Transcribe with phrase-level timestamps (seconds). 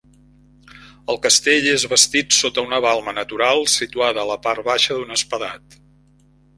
[1.13, 5.83] El castell és bastit sota una balma natural situada a la part baixa d'un espadat.